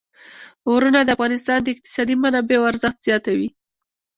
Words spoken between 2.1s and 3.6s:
منابعو ارزښت زیاتوي.